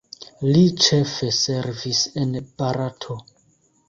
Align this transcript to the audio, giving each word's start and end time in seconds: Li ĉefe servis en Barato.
Li 0.45 0.61
ĉefe 0.85 1.29
servis 1.39 1.99
en 2.21 2.31
Barato. 2.63 3.19